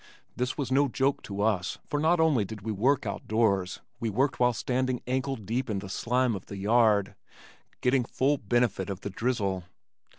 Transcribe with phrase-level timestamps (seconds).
[0.35, 4.09] This was no joke to us, for not only did we work out doors, we
[4.09, 7.13] worked while standing ankle deep in the slime of the yard,
[7.81, 9.63] getting full benefit of the drizzle.